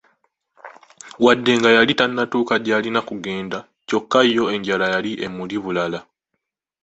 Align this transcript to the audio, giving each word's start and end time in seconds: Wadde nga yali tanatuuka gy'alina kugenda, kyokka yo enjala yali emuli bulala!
Wadde 1.23 1.51
nga 1.59 1.69
yali 1.77 1.93
tanatuuka 1.99 2.55
gy'alina 2.65 2.99
kugenda, 3.09 3.59
kyokka 3.87 4.19
yo 4.35 4.43
enjala 4.55 4.85
yali 4.93 5.11
emuli 5.25 5.57
bulala! 5.63 5.99